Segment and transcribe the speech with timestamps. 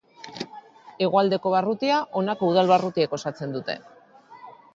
[1.07, 3.79] Hegoaldeko barrutia honako udal barrutiek osatzen dute.